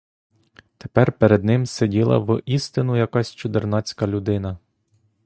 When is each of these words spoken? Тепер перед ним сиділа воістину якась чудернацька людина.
Тепер 0.77 1.11
перед 1.11 1.43
ним 1.43 1.65
сиділа 1.65 2.17
воістину 2.17 2.97
якась 2.97 3.35
чудернацька 3.35 4.07
людина. 4.07 4.57